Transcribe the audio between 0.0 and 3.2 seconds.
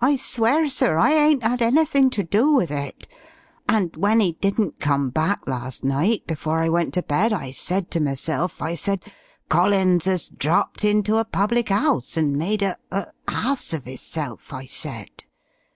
I swear, sir, I ain't 'ad anythin' ter do with it,